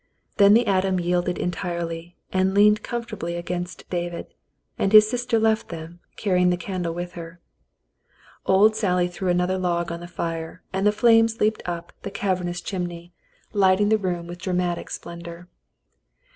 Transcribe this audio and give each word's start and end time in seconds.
Then 0.37 0.55
the 0.55 0.65
atom 0.65 0.99
yielded 0.99 1.37
entirely, 1.37 2.17
and 2.33 2.55
leaned 2.55 2.81
com 2.81 3.03
fortably 3.03 3.37
against 3.37 3.87
David, 3.91 4.33
and 4.75 4.91
his 4.91 5.07
sister 5.07 5.37
left 5.37 5.69
them, 5.69 5.99
carrying 6.17 6.49
the 6.49 6.57
candle 6.57 6.95
with 6.95 7.11
her. 7.11 7.39
Old 8.47 8.75
Sally 8.75 9.07
threw 9.07 9.29
another 9.29 9.59
log 9.59 9.91
on 9.91 9.99
the 9.99 10.07
fire, 10.07 10.63
and 10.73 10.87
the 10.87 10.91
flames 10.91 11.39
leaped 11.39 11.61
up 11.67 11.93
the 12.01 12.09
cavernous 12.09 12.61
chimney, 12.61 13.13
lighting 13.53 13.89
the 13.89 13.97
room 13.99 14.25
with 14.25 14.39
18 14.39 14.39
The 14.39 14.39
Mountain 14.39 14.39
Girl 14.39 14.53
dramatic 14.75 14.89
splendor. 14.89 15.47